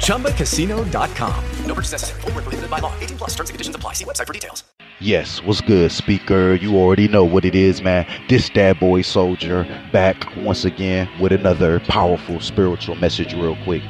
[0.00, 1.44] ChumbaCasino.com.
[1.66, 2.20] No purchase necessary.
[2.22, 2.92] Void were prohibited by law.
[3.00, 3.30] 18 plus.
[3.30, 3.94] Terms and conditions apply.
[3.94, 4.64] See website for details.
[5.02, 6.54] Yes, what's good, speaker?
[6.54, 8.06] You already know what it is, man.
[8.28, 13.82] This that boy soldier back once again with another powerful spiritual message, real quick.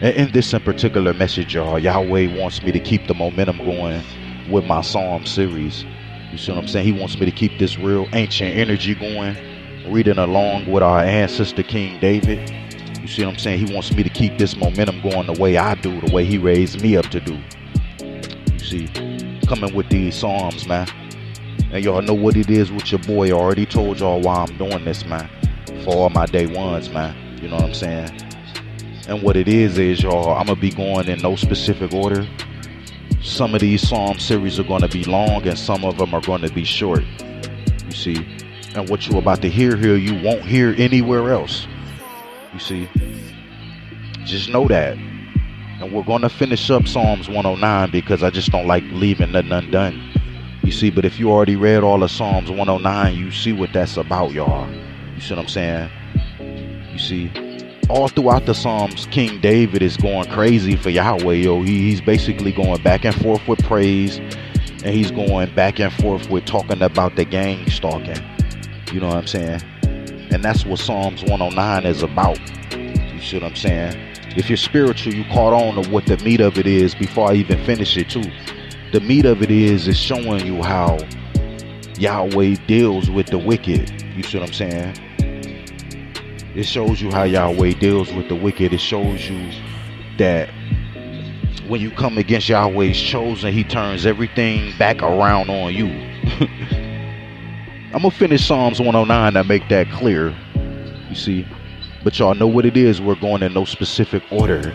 [0.00, 4.00] And in this in particular message, y'all, Yahweh wants me to keep the momentum going
[4.48, 5.84] with my Psalm series.
[6.30, 6.86] You see what I'm saying?
[6.86, 9.36] He wants me to keep this real ancient energy going,
[9.92, 12.63] reading along with our ancestor King David.
[13.04, 13.66] You see what I'm saying?
[13.66, 16.38] He wants me to keep this momentum going the way I do, the way he
[16.38, 17.38] raised me up to do.
[18.50, 18.88] You see,
[19.46, 20.88] coming with these Psalms, man.
[21.70, 23.28] And y'all know what it is with your boy.
[23.28, 25.28] I already told y'all why I'm doing this, man.
[25.84, 27.14] For all my day ones, man.
[27.42, 28.10] You know what I'm saying?
[29.06, 32.26] And what it is is, y'all, I'm gonna be going in no specific order.
[33.20, 36.48] Some of these Psalm series are gonna be long, and some of them are gonna
[36.48, 37.04] be short.
[37.84, 38.26] You see,
[38.74, 41.66] and what you're about to hear here, you won't hear anywhere else.
[42.54, 42.88] You see,
[44.24, 44.96] just know that.
[44.96, 50.00] And we're gonna finish up Psalms 109 because I just don't like leaving nothing undone.
[50.62, 53.96] You see, but if you already read all of Psalms 109, you see what that's
[53.96, 54.72] about, y'all.
[55.14, 55.90] You see what I'm saying?
[56.92, 57.30] You see,
[57.90, 61.62] all throughout the Psalms, King David is going crazy for Yahweh, yo.
[61.62, 66.30] He, he's basically going back and forth with praise, and he's going back and forth
[66.30, 68.22] with talking about the gang stalking.
[68.92, 69.60] You know what I'm saying?
[70.34, 72.40] And that's what Psalms 109 is about.
[72.72, 73.96] You see what I'm saying?
[74.36, 77.34] If you're spiritual, you caught on to what the meat of it is before I
[77.34, 78.24] even finish it too.
[78.92, 80.98] The meat of it is is showing you how
[81.98, 83.92] Yahweh deals with the wicked.
[84.16, 84.96] You see what I'm saying?
[86.56, 88.72] It shows you how Yahweh deals with the wicked.
[88.72, 89.52] It shows you
[90.18, 90.48] that
[91.68, 95.86] when you come against Yahweh's chosen, he turns everything back around on you.
[97.94, 100.34] I'm gonna finish Psalms 109 to make that clear.
[101.08, 101.46] You see,
[102.02, 103.00] but y'all know what it is.
[103.00, 104.74] We're going in no specific order.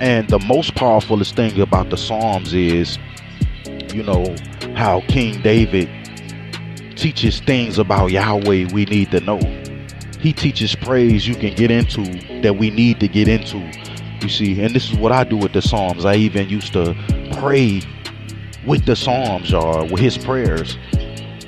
[0.00, 2.98] And the most powerfulest thing about the Psalms is,
[3.92, 4.34] you know,
[4.74, 5.90] how King David
[6.96, 9.38] teaches things about Yahweh we need to know.
[10.20, 12.04] He teaches praise you can get into
[12.40, 13.58] that we need to get into.
[14.22, 16.06] You see, and this is what I do with the Psalms.
[16.06, 16.96] I even used to
[17.32, 17.82] pray
[18.66, 20.78] with the Psalms, y'all, with his prayers.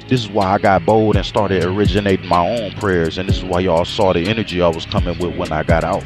[0.09, 3.19] This is why I got bold and started originating my own prayers.
[3.19, 5.83] And this is why y'all saw the energy I was coming with when I got
[5.83, 6.05] out.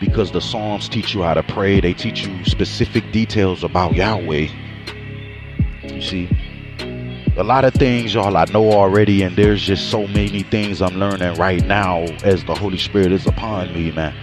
[0.00, 4.48] Because the Psalms teach you how to pray, they teach you specific details about Yahweh.
[5.82, 6.28] You see,
[7.36, 10.96] a lot of things, y'all, I know already, and there's just so many things I'm
[10.96, 14.14] learning right now as the Holy Spirit is upon me, man.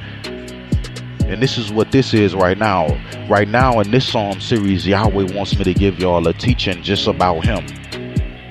[1.27, 2.87] And this is what this is right now.
[3.27, 7.07] Right now, in this Psalm series, Yahweh wants me to give y'all a teaching just
[7.07, 7.65] about Him.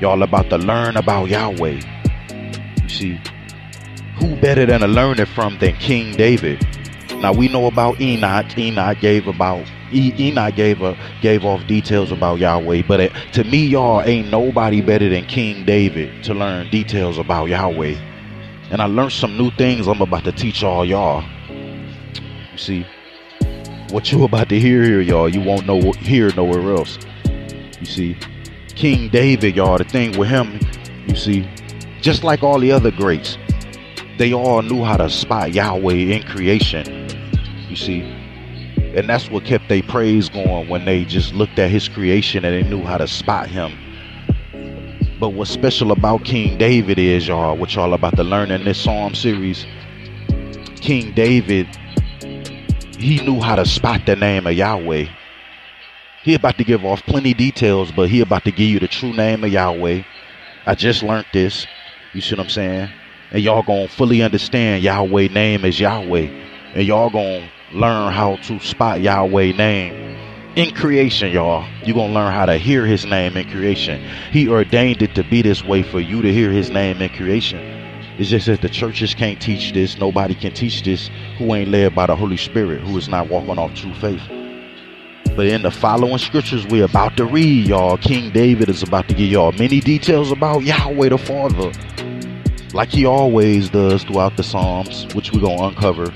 [0.00, 1.80] Y'all about to learn about Yahweh.
[2.82, 3.20] You see,
[4.18, 6.66] who better than to learn it from than King David?
[7.20, 8.58] Now we know about Enoch.
[8.58, 13.44] Enoch gave about E- Enoch gave a, gave off details about Yahweh, but it, to
[13.44, 17.96] me, y'all ain't nobody better than King David to learn details about Yahweh.
[18.70, 21.24] And I learned some new things I'm about to teach all y'all.
[21.48, 22.86] You see,
[23.90, 26.98] what you about to hear here, y'all, you won't know hear nowhere else.
[27.80, 28.18] You see,
[28.76, 30.60] King David, y'all, the thing with him,
[31.08, 31.48] you see,
[32.02, 33.38] just like all the other greats,
[34.18, 37.08] they all knew how to spot Yahweh in creation.
[37.70, 38.02] You see,
[38.94, 42.54] and that's what kept their praise going when they just looked at his creation and
[42.54, 43.72] they knew how to spot him.
[45.18, 48.78] But what's special about King David is, y'all, what y'all about to learn in this
[48.78, 49.64] Psalm series,
[50.82, 51.66] King David,
[52.98, 55.06] he knew how to spot the name of Yahweh.
[56.26, 59.12] He about to give off plenty details, but he about to give you the true
[59.12, 60.02] name of Yahweh.
[60.66, 61.68] I just learned this.
[62.12, 62.92] You see what I'm saying?
[63.30, 66.28] And y'all gonna fully understand Yahweh name is Yahweh.
[66.74, 70.16] And y'all gonna learn how to spot Yahweh name.
[70.56, 71.68] in creation, y'all.
[71.84, 74.02] You're going to learn how to hear his name in creation.
[74.32, 77.60] He ordained it to be this way for you to hear his name in creation.
[78.18, 79.98] It's just that the churches can't teach this.
[79.98, 83.58] Nobody can teach this who ain't led by the Holy Spirit, who is not walking
[83.58, 84.22] off true faith.
[85.36, 89.14] But in the following scriptures we're about to read, y'all, King David is about to
[89.14, 91.70] give y'all many details about Yahweh the Father,
[92.72, 96.12] like he always does throughout the Psalms, which we're going to uncover.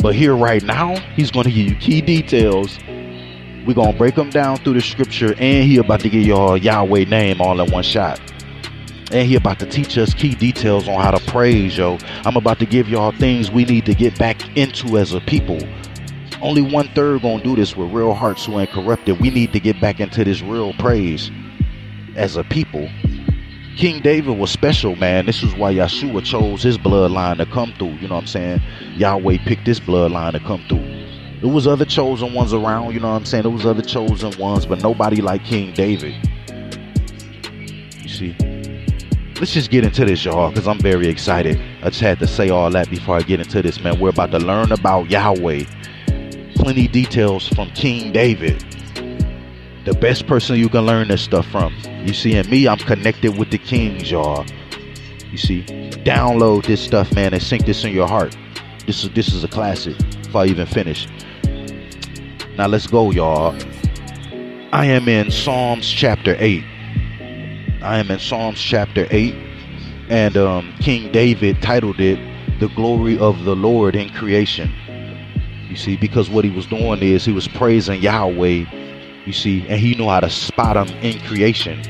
[0.00, 2.78] But here right now, he's going to give you key details
[3.68, 7.04] we're gonna break them down through the scripture, and he about to give y'all Yahweh
[7.04, 8.18] name all in one shot.
[9.12, 11.98] And he about to teach us key details on how to praise, yo.
[12.24, 15.58] I'm about to give y'all things we need to get back into as a people.
[16.40, 19.20] Only one third gonna do this with real hearts who ain't corrupted.
[19.20, 21.30] We need to get back into this real praise
[22.16, 22.88] as a people.
[23.76, 25.26] King David was special, man.
[25.26, 27.92] This is why Yeshua chose his bloodline to come through.
[27.94, 28.62] You know what I'm saying?
[28.96, 30.84] Yahweh picked this bloodline to come through.
[31.40, 33.42] There was other chosen ones around, you know what I'm saying?
[33.42, 36.14] There was other chosen ones, but nobody like King David.
[38.02, 38.36] You see?
[39.38, 41.60] Let's just get into this, y'all, because I'm very excited.
[41.84, 44.00] I just had to say all that before I get into this, man.
[44.00, 45.64] We're about to learn about Yahweh.
[46.68, 48.62] Plenty details from King David.
[49.86, 51.74] The best person you can learn this stuff from.
[52.04, 54.44] You see, in me, I'm connected with the kings, y'all.
[55.30, 58.36] You see, download this stuff, man, and sink this in your heart.
[58.86, 59.96] This is this is a classic.
[60.26, 61.08] If I even finish.
[62.58, 63.56] Now let's go, y'all.
[64.70, 66.62] I am in Psalms chapter 8.
[67.80, 69.34] I am in Psalms chapter 8.
[70.10, 72.18] And um, King David titled it
[72.60, 74.70] The Glory of the Lord in Creation.
[75.68, 78.64] You see, because what he was doing is he was praising Yahweh,
[79.26, 81.82] you see, and he knew how to spot him in creation.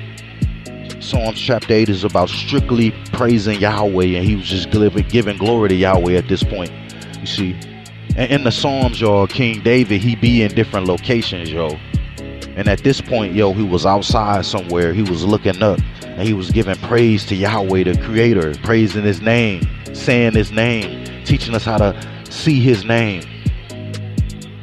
[1.00, 5.74] Psalms chapter 8 is about strictly praising Yahweh, and he was just giving glory to
[5.76, 6.72] Yahweh at this point.
[7.20, 7.56] You see,
[8.16, 11.78] and in the Psalms, y'all, King David, he be in different locations, yo.
[12.56, 14.92] And at this point, yo, he was outside somewhere.
[14.92, 19.22] He was looking up and he was giving praise to Yahweh, the creator, praising his
[19.22, 19.62] name,
[19.94, 21.94] saying his name, teaching us how to
[22.28, 23.22] see his name.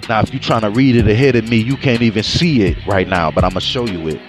[0.08, 2.78] Now, if you're trying to read it ahead of me, you can't even see it
[2.86, 4.22] right now, but I'm going to show you it.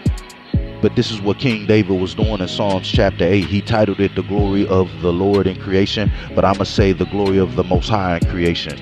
[0.80, 3.44] But this is what King David was doing in Psalms chapter 8.
[3.44, 6.92] He titled it The Glory of the Lord in Creation, but I'm going to say
[6.92, 8.78] The Glory of the Most High in Creation.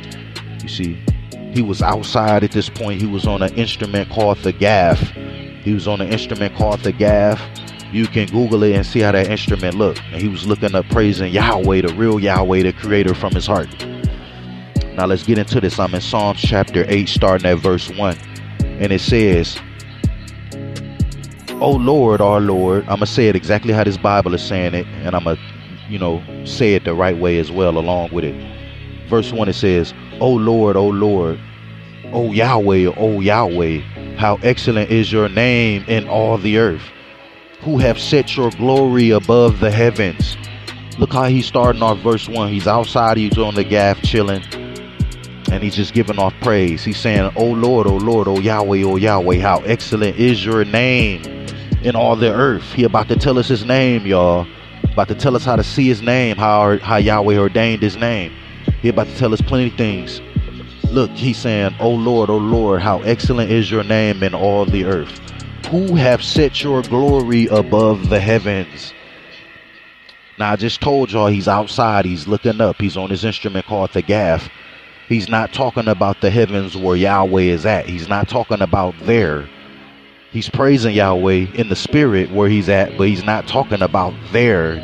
[0.62, 0.98] You see,
[1.52, 3.00] he was outside at this point.
[3.00, 5.00] He was on an instrument called the gaff.
[5.00, 7.42] He was on an instrument called the gaff.
[7.92, 10.02] You can Google it and see how that instrument looked.
[10.12, 13.68] And he was looking up praising Yahweh, the real Yahweh, the creator from his heart.
[14.96, 15.78] Now let's get into this.
[15.80, 18.16] I'm in Psalms chapter 8, starting at verse 1.
[18.60, 19.58] And it says,
[21.60, 22.82] Oh Lord, our Lord.
[22.82, 24.86] I'm going to say it exactly how this Bible is saying it.
[25.02, 25.42] And I'm going to,
[25.88, 28.34] you know, say it the right way as well along with it.
[29.08, 31.40] Verse 1 it says, O Lord, O Lord,
[32.12, 33.80] O Yahweh, O Yahweh,
[34.16, 36.82] how excellent is your name in all the earth,
[37.62, 40.36] who have set your glory above the heavens.
[40.98, 42.52] Look how he's starting off verse 1.
[42.52, 44.42] He's outside, he's on the gaff chilling,
[45.54, 46.82] and he's just giving off praise.
[46.82, 51.22] He's saying, Oh Lord, oh Lord, oh Yahweh, oh Yahweh, how excellent is your name
[51.82, 52.72] in all the earth.
[52.72, 54.48] He about to tell us his name, y'all.
[54.92, 58.32] About to tell us how to see his name, how, how Yahweh ordained his name.
[58.82, 60.20] He about to tell us plenty of things.
[60.90, 64.84] Look, he's saying, "Oh Lord, oh Lord, how excellent is your name in all the
[64.84, 65.20] earth.
[65.70, 68.92] Who have set your glory above the heavens?"
[70.36, 73.92] Now I just told y'all he's outside, he's looking up, he's on his instrument called
[73.92, 74.48] the gaff.
[75.08, 77.86] He's not talking about the heavens where Yahweh is at.
[77.86, 79.48] He's not talking about there.
[80.30, 84.76] He's praising Yahweh in the spirit where he's at, but he's not talking about there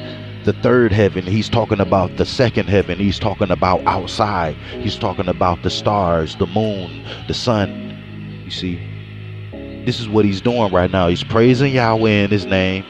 [0.45, 2.99] the third heaven, he's talking about the second heaven.
[2.99, 4.57] He's talking about outside.
[4.81, 8.43] He's talking about the stars, the moon, the sun.
[8.45, 11.09] You see, this is what he's doing right now.
[11.09, 12.85] He's praising Yahweh in his name.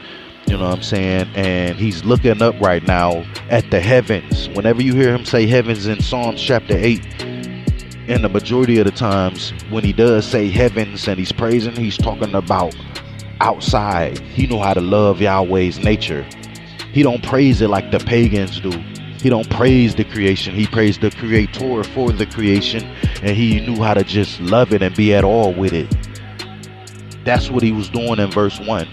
[0.51, 1.29] You know what I'm saying?
[1.33, 4.49] And he's looking up right now at the heavens.
[4.49, 7.23] Whenever you hear him say heavens in Psalms chapter 8,
[8.09, 11.95] and the majority of the times when he does say heavens and he's praising, he's
[11.95, 12.75] talking about
[13.39, 14.19] outside.
[14.19, 16.27] He know how to love Yahweh's nature.
[16.91, 18.71] He don't praise it like the pagans do.
[19.21, 20.53] He don't praise the creation.
[20.53, 22.83] He praised the creator for the creation
[23.23, 25.87] and he knew how to just love it and be at all with it.
[27.23, 28.85] That's what he was doing in verse 1.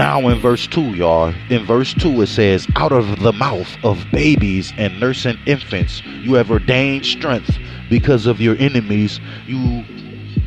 [0.00, 4.02] Now in verse 2, y'all, in verse 2 it says, Out of the mouth of
[4.10, 7.58] babies and nursing infants, you have ordained strength
[7.90, 9.84] because of your enemies, you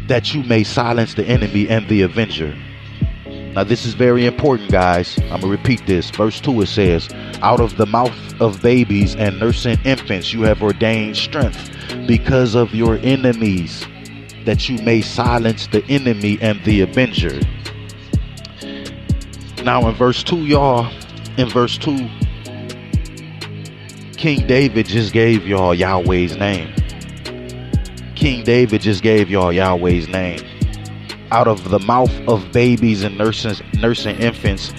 [0.07, 2.57] that you may silence the enemy and the avenger.
[3.53, 5.19] Now, this is very important, guys.
[5.19, 6.09] I'm going to repeat this.
[6.09, 7.07] Verse 2 it says,
[7.43, 11.69] Out of the mouth of babies and nursing infants, you have ordained strength
[12.07, 13.85] because of your enemies.
[14.45, 17.39] that you may silence the enemy and the avenger.
[19.63, 20.91] Now, in verse 2, y'all,
[21.37, 22.09] in verse 2,
[24.17, 26.73] King David just gave y'all Yahweh's name.
[28.13, 30.41] King David just gave y'all Yahweh's name.
[31.31, 34.73] Out of the mouth of babies and nursing, nursing infants,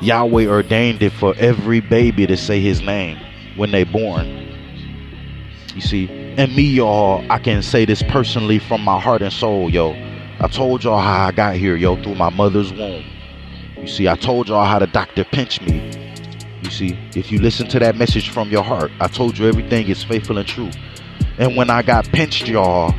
[0.00, 3.18] Yahweh ordained it for every baby to say his name
[3.56, 4.26] when they born.
[5.74, 9.68] You see, and me, y'all, I can say this personally from my heart and soul,
[9.68, 9.94] yo.
[10.38, 13.04] I told y'all how I got here, yo, through my mother's womb.
[13.86, 15.80] You see, I told y'all how the doctor pinched me.
[16.60, 19.86] You see, if you listen to that message from your heart, I told you everything
[19.86, 20.72] is faithful and true.
[21.38, 22.90] And when I got pinched, y'all,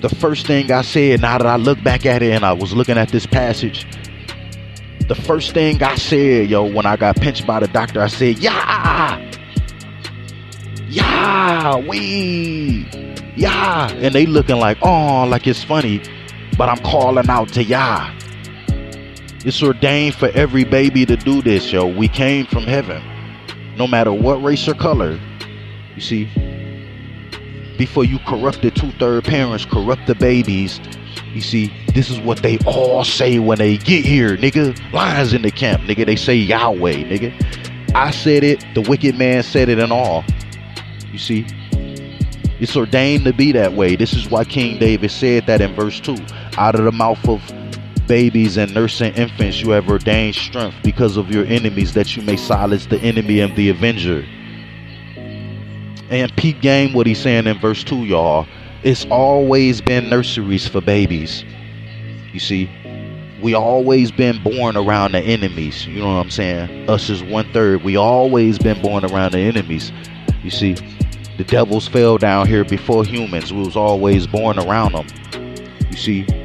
[0.00, 2.72] the first thing I said, now that I look back at it and I was
[2.72, 3.88] looking at this passage,
[5.08, 8.38] the first thing I said, yo, when I got pinched by the doctor, I said,
[8.38, 9.18] yeah,
[10.86, 12.86] yeah, we,
[13.34, 13.90] yeah.
[13.94, 16.00] And they looking like, oh, like it's funny,
[16.56, 18.14] but I'm calling out to Yah.
[19.44, 21.86] It's ordained for every baby to do this, yo.
[21.86, 23.02] We came from heaven.
[23.76, 25.18] No matter what race or color.
[25.94, 26.24] You see?
[27.78, 30.80] Before you corrupted two-third parents, corrupt the babies.
[31.32, 34.92] You see, this is what they all say when they get here, nigga.
[34.92, 36.04] Lions in the camp, nigga.
[36.04, 37.94] They say Yahweh, nigga.
[37.94, 40.24] I said it, the wicked man said it and all.
[41.12, 41.46] You see?
[42.60, 43.94] It's ordained to be that way.
[43.94, 46.16] This is why King David said that in verse 2.
[46.56, 47.40] Out of the mouth of
[48.08, 52.36] babies and nursing infants you have ordained strength because of your enemies that you may
[52.36, 54.24] silence the enemy and the avenger.
[56.10, 58.46] And peep game what he's saying in verse 2 y'all.
[58.82, 61.44] It's always been nurseries for babies.
[62.32, 62.70] You see
[63.40, 65.86] we always been born around the enemies.
[65.86, 66.90] You know what i'm saying?
[66.90, 69.92] Us is one third we always been born around the enemies.
[70.42, 70.74] You see
[71.36, 73.52] the devils fell down here before humans.
[73.52, 75.06] We was always born around them
[75.90, 76.37] you see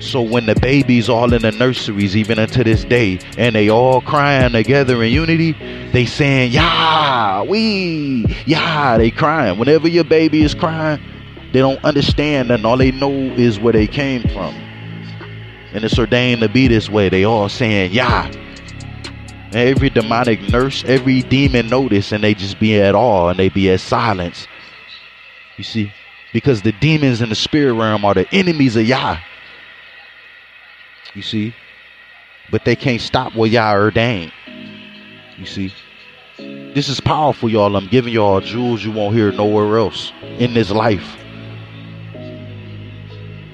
[0.00, 4.00] so when the babies all in the nurseries, even unto this day, and they all
[4.00, 5.52] crying together in unity,
[5.92, 9.58] they saying, "Yeah, we, yeah." They crying.
[9.58, 11.00] Whenever your baby is crying,
[11.52, 14.54] they don't understand, and all they know is where they came from.
[15.72, 17.08] And it's ordained to be this way.
[17.08, 18.30] They all saying, "Yeah."
[19.52, 23.70] Every demonic nurse, every demon notice, and they just be at all, and they be
[23.70, 24.46] at silence.
[25.56, 25.92] You see,
[26.32, 29.18] because the demons in the spirit realm are the enemies of Yah.
[31.14, 31.54] You see?
[32.50, 34.32] But they can't stop what Yah ordained.
[35.36, 35.72] You see?
[36.38, 37.76] This is powerful, y'all.
[37.76, 41.16] I'm giving y'all jewels you won't hear nowhere else in this life.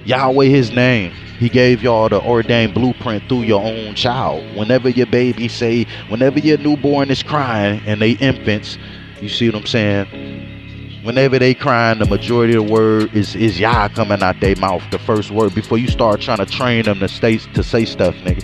[0.04, 1.12] Yahweh, his name.
[1.38, 4.56] He gave y'all the ordained blueprint through your own child.
[4.56, 8.78] Whenever your baby say, whenever your newborn is crying and they infants,
[9.20, 10.53] you see what I'm saying?
[11.04, 14.82] Whenever they crying, the majority of the word is is Yah coming out their mouth,
[14.90, 18.14] the first word, before you start trying to train them to stay to say stuff,
[18.16, 18.42] nigga.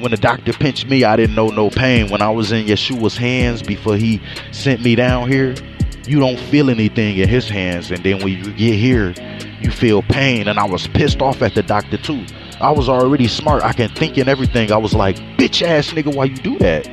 [0.00, 2.08] When the doctor pinched me, I didn't know no pain.
[2.08, 4.20] When I was in Yeshua's hands before he
[4.52, 5.56] sent me down here,
[6.06, 7.90] you don't feel anything in his hands.
[7.90, 9.12] And then when you get here,
[9.60, 10.46] you feel pain.
[10.46, 12.24] And I was pissed off at the doctor too.
[12.60, 13.64] I was already smart.
[13.64, 14.70] I can think and everything.
[14.70, 16.86] I was like, bitch ass nigga, why you do that?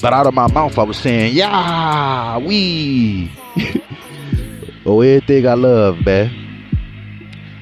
[0.00, 3.30] But out of my mouth, I was saying, yeah, we.
[4.86, 6.30] oh, everything I love, man.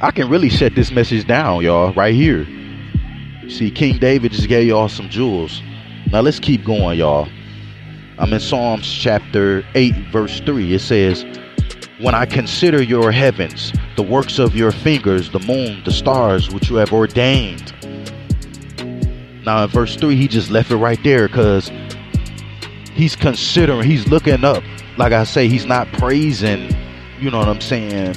[0.00, 2.47] I can really shut this message down, y'all, right here.
[3.49, 5.61] See, King David just gave y'all some jewels.
[6.12, 7.28] Now let's keep going, y'all.
[8.18, 10.75] I'm in Psalms chapter 8, verse 3.
[10.75, 11.25] It says,
[11.99, 16.71] When I consider your heavens, the works of your fingers, the moon, the stars, which
[16.71, 17.73] you have ordained.
[19.45, 21.71] Now in verse 3, he just left it right there because
[22.99, 24.62] he's considering, he's looking up.
[24.99, 26.75] Like I say, he's not praising,
[27.21, 28.17] you know what I'm saying,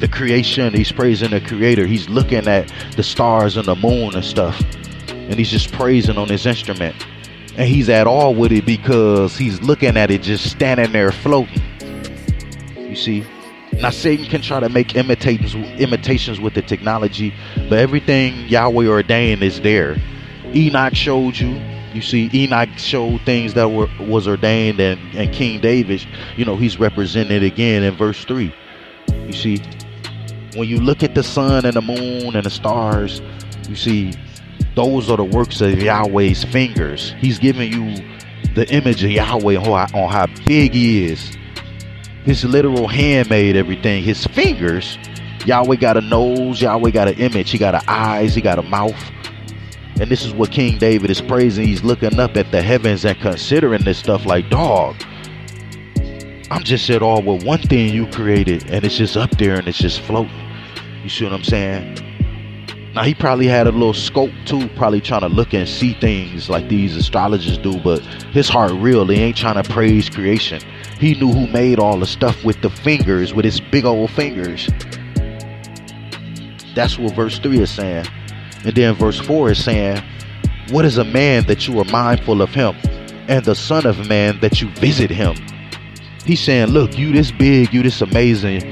[0.00, 0.72] the creation.
[0.72, 1.86] He's praising the creator.
[1.86, 4.60] He's looking at the stars and the moon and stuff.
[5.08, 6.96] And he's just praising on his instrument.
[7.56, 11.62] And he's at all with it because he's looking at it just standing there floating.
[12.78, 13.26] You see?
[13.74, 17.34] Now Satan can try to make imitations imitations with the technology,
[17.68, 19.96] but everything Yahweh ordained is there.
[20.54, 21.60] Enoch showed you,
[21.94, 26.06] you see, Enoch showed things that were was ordained, and and King David,
[26.36, 28.54] you know, he's represented again in verse three.
[29.26, 29.62] You see,
[30.54, 33.20] when you look at the sun and the moon and the stars,
[33.68, 34.12] you see,
[34.74, 37.14] those are the works of Yahweh's fingers.
[37.18, 38.04] He's giving you
[38.54, 41.36] the image of Yahweh on how, big he is.
[42.24, 44.02] His literal hand made everything.
[44.02, 44.98] His fingers,
[45.46, 48.94] Yahweh got a nose, Yahweh got an image, he got eyes, he got a mouth.
[50.02, 51.64] And this is what King David is praising.
[51.64, 54.96] He's looking up at the heavens and considering this stuff like, dog,
[56.50, 59.68] I'm just at all with one thing you created, and it's just up there and
[59.68, 60.34] it's just floating.
[61.04, 62.92] You see what I'm saying?
[62.96, 66.50] Now he probably had a little scope too, probably trying to look and see things
[66.50, 68.00] like these astrologers do, but
[68.32, 69.06] his heart real.
[69.06, 70.60] He ain't trying to praise creation.
[70.98, 74.68] He knew who made all the stuff with the fingers, with his big old fingers.
[76.74, 78.06] That's what verse 3 is saying.
[78.64, 80.02] And then verse 4 is saying,
[80.70, 82.76] What is a man that you are mindful of him,
[83.28, 85.34] and the Son of Man that you visit him?
[86.24, 88.62] He's saying, Look, you this big, you this amazing.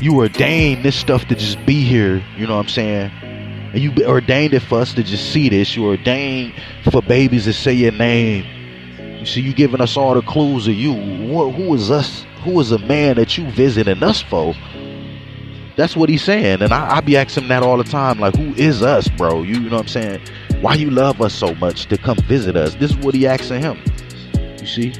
[0.00, 2.22] You ordained this stuff to just be here.
[2.36, 3.10] You know what I'm saying?
[3.72, 5.76] And you ordained it for us to just see this.
[5.76, 6.54] You ordained
[6.90, 8.44] for babies to say your name.
[9.18, 10.94] You see, you giving us all the clues of you.
[10.94, 12.24] Who, is us?
[12.42, 14.54] Who is a man that you visiting us for?
[15.80, 16.60] That's what he's saying.
[16.60, 18.20] And I, I be asking him that all the time.
[18.20, 19.40] Like, who is us, bro?
[19.40, 20.20] You, you know what I'm saying?
[20.60, 22.74] Why you love us so much to come visit us?
[22.74, 23.82] This is what he asking him.
[24.60, 24.92] You see?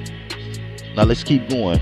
[0.96, 1.80] Now let's keep going.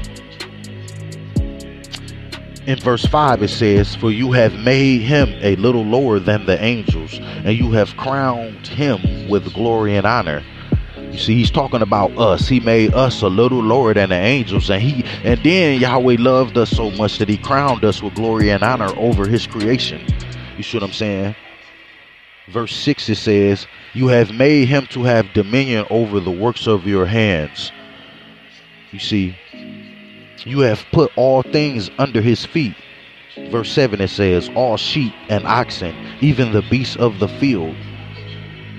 [2.67, 6.61] In verse 5 it says, For you have made him a little lower than the
[6.61, 10.43] angels, and you have crowned him with glory and honor.
[11.11, 12.49] You see, he's talking about us.
[12.49, 16.57] He made us a little lower than the angels, and he and then Yahweh loved
[16.59, 20.05] us so much that he crowned us with glory and honor over his creation.
[20.57, 21.35] You see what I'm saying?
[22.49, 26.87] Verse 6 it says, You have made him to have dominion over the works of
[26.87, 27.73] your hands.
[28.93, 29.37] You see,
[30.45, 32.75] you have put all things under his feet.
[33.51, 37.77] Verse 7 it says, All sheep and oxen, even the beasts of the field.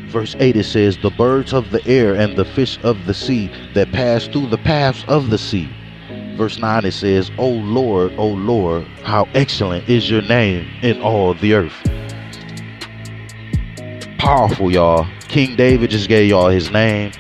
[0.10, 3.52] Verse 8 it says, The birds of the air and the fish of the sea
[3.76, 5.70] that pass through the paths of the sea.
[6.36, 11.36] Verse 9 it says, O Lord, O Lord, how excellent is your name in all
[11.36, 11.76] the earth.
[14.18, 15.08] Powerful, y'all.
[15.28, 17.12] King David just gave y'all his name.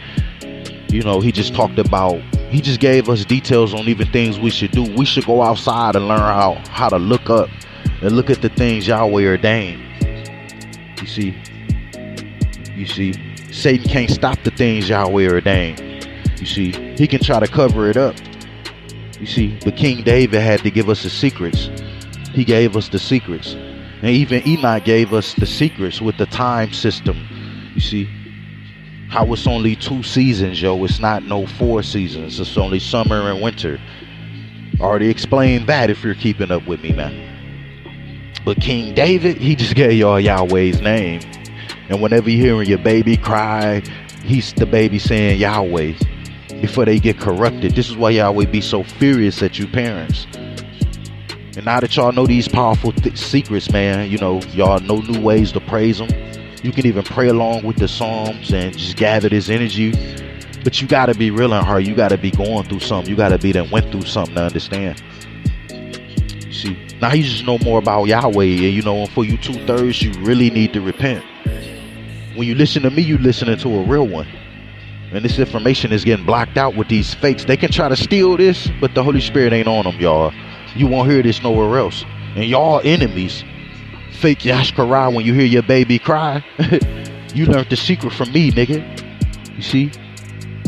[0.89, 2.19] You know, he just talked about
[2.49, 4.81] he just gave us details on even things we should do.
[4.95, 7.49] We should go outside and learn how how to look up
[8.01, 9.83] and look at the things Yahweh ordained.
[10.99, 11.35] You see,
[12.79, 13.13] you see,
[13.51, 16.07] Satan can't stop the things Yahweh ordained.
[16.39, 18.15] You see, he can try to cover it up.
[19.19, 21.69] You see, but King David had to give us the secrets.
[22.31, 23.53] He gave us the secrets.
[23.53, 27.17] And even Enoch gave us the secrets with the time system.
[27.75, 28.09] You see,
[29.09, 30.81] how it's only two seasons, yo.
[30.85, 32.39] It's not no four seasons.
[32.39, 33.77] It's only summer and winter.
[34.79, 37.25] Already explained that if you're keeping up with me, man.
[38.45, 41.19] But King David, he just gave y'all Yahweh's name.
[41.89, 43.81] And whenever you're hearing your baby cry,
[44.23, 45.93] he's the baby saying Yahweh
[46.61, 47.75] before they get corrupted.
[47.75, 50.27] This is why Yahweh be so furious at you parents.
[51.55, 55.21] And now that y'all know these powerful th- secrets, man, you know, y'all know new
[55.21, 56.09] ways to praise them
[56.63, 59.91] you can even pray along with the Psalms and just gather this energy.
[60.63, 61.83] But you gotta be real in heart.
[61.83, 63.09] You gotta be going through something.
[63.09, 65.01] You gotta be that went through something to understand.
[66.51, 70.01] See, now you just know more about Yahweh, and you know, for you two thirds,
[70.01, 71.23] you really need to repent.
[72.39, 74.25] When you listen to me, you listening to a real one.
[75.11, 77.43] And this information is getting blocked out with these fakes.
[77.43, 80.31] They can try to steal this, but the Holy Spirit ain't on them, y'all.
[80.73, 82.05] You won't hear this nowhere else.
[82.37, 83.43] And y'all enemies
[84.13, 86.41] fake Yashkara when you hear your baby cry.
[87.35, 89.57] you learned the secret from me, nigga.
[89.57, 89.91] You see?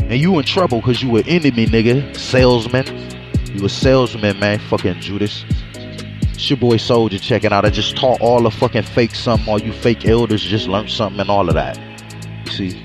[0.00, 2.14] And you in trouble because you an enemy, nigga.
[2.14, 2.84] Salesman.
[3.56, 4.58] You a salesman, man.
[4.58, 5.42] Fucking Judas.
[6.42, 7.64] It's your boy Soldier checking out.
[7.64, 9.48] I just taught all the fucking fake something.
[9.48, 11.78] All you fake elders just learned something and all of that.
[12.50, 12.84] See?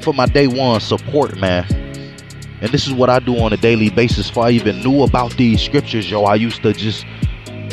[0.00, 1.64] For my day one support, man.
[2.60, 4.28] And this is what I do on a daily basis.
[4.28, 7.04] Before I even knew about these scriptures, yo, I used to just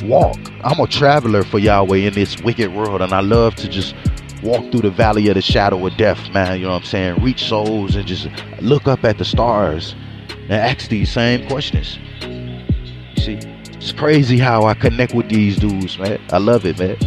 [0.05, 0.39] walk.
[0.63, 3.93] I'm a traveler for Yahweh in this wicked world, and I love to just
[4.41, 6.57] walk through the valley of the shadow of death, man.
[6.57, 7.21] You know what I'm saying?
[7.21, 8.27] Reach souls and just
[8.59, 9.93] look up at the stars
[10.29, 11.99] and ask these same questions.
[12.23, 13.54] You see,
[13.85, 16.19] it's crazy how I connect with these dudes, man.
[16.31, 16.97] I love it, man.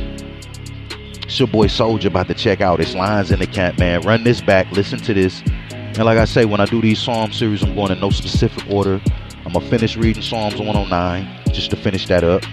[1.25, 4.03] It's your boy Soldier about to check out his lines in the camp, man.
[4.03, 5.43] Run this back, listen to this.
[5.73, 8.71] And like I say, when I do these Psalm series, I'm going in no specific
[8.71, 9.01] order.
[9.45, 12.45] I'm gonna finish reading Psalms 109 just to finish that up.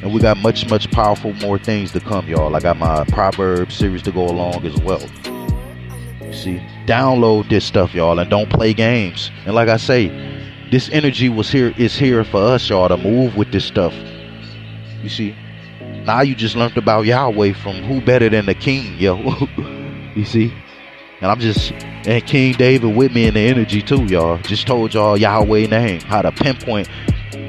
[0.00, 2.56] And we got much, much powerful more things to come, y'all.
[2.56, 5.00] I got my Proverbs series to go along as well.
[6.32, 9.30] See, download this stuff, y'all, and don't play games.
[9.44, 10.08] And like I say,
[10.74, 13.94] this energy was here is here for us, y'all, to move with this stuff.
[15.04, 15.36] You see,
[16.04, 19.16] now you just learned about Yahweh from who better than the King, yo.
[20.16, 20.52] you see,
[21.20, 24.38] and I'm just and King David with me in the energy too, y'all.
[24.38, 26.88] Just told y'all Yahweh name, how to pinpoint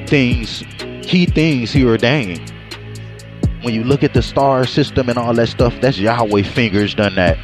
[0.07, 0.63] things
[1.01, 2.53] key things he ordained.
[3.63, 7.15] When you look at the star system and all that stuff, that's Yahweh fingers done
[7.15, 7.39] that.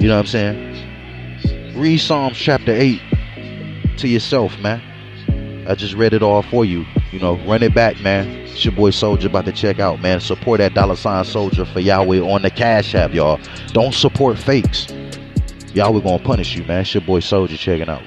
[0.00, 1.76] You know what I'm saying?
[1.76, 3.00] Read Psalms chapter 8
[3.96, 4.80] to yourself, man.
[5.68, 6.84] I just read it all for you.
[7.12, 8.28] You know, run it back, man.
[8.28, 10.20] It's your boy Soldier about to check out, man.
[10.20, 13.40] Support that dollar sign Soldier for Yahweh on the Cash App, y'all.
[13.72, 14.86] Don't support fakes.
[15.74, 16.80] Yahweh gonna punish you, man.
[16.80, 18.02] It's your boy Soldier checking out.